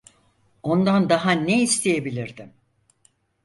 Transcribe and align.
Ondan 0.63 1.09
daha 1.09 1.31
ne 1.31 1.61
isteyebilirdim? 1.61 2.53